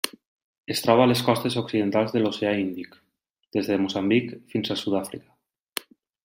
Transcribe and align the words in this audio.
Es 0.75 0.79
troba 0.85 1.03
a 1.03 1.09
les 1.09 1.19
costes 1.27 1.57
occidentals 1.61 2.15
de 2.15 2.21
l'Oceà 2.23 2.53
Índic: 2.61 2.97
des 3.59 3.71
de 3.73 3.79
Moçambic 3.83 4.33
fins 4.55 4.71
a 4.71 4.79
Sud-àfrica. 4.83 5.89